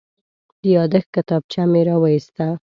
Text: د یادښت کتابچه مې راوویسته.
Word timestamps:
د 0.61 0.63
یادښت 0.75 1.09
کتابچه 1.15 1.61
مې 1.71 1.81
راوویسته. 1.87 2.45